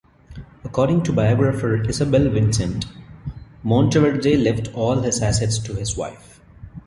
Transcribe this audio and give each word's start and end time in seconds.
According 0.63 1.03
to 1.03 1.13
biographer 1.13 1.79
Isabel 1.79 2.27
Vincent, 2.31 2.87
Monteverde 3.61 4.35
left 4.35 4.73
all 4.73 4.99
his 5.01 5.21
assets 5.21 5.59
to 5.59 5.75
his 5.75 5.95
wife. 5.95 6.41